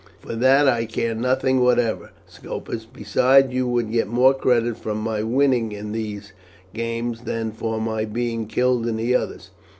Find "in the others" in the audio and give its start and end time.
8.87-9.51